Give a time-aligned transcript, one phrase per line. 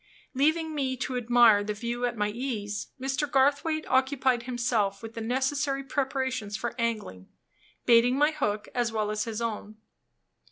[0.33, 3.29] Leaving me to admire the view at my ease, Mr.
[3.29, 7.29] Garthwaite occupied himself with the necessary preparations for angling,
[7.85, 9.77] baiting my hook as well as his own.